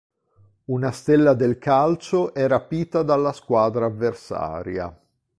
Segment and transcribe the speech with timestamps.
[0.65, 4.99] Una stella del calcio è rapita dalla squadra avversaria.